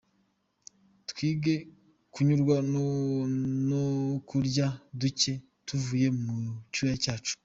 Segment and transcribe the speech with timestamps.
[1.09, 1.55] Twige
[2.13, 2.55] kunyurwa
[3.69, 3.81] no
[4.27, 4.67] kurya
[4.99, 5.33] duke
[5.65, 7.33] tuvuye mucyuya cyacu.